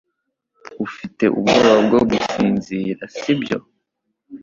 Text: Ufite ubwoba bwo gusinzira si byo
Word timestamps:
Ufite 0.85 1.23
ubwoba 1.39 1.75
bwo 1.85 1.99
gusinzira 2.09 3.03
si 3.17 3.31
byo 3.39 3.57